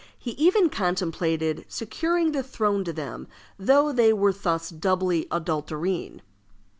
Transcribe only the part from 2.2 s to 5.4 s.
the throne to them, though they were thus doubly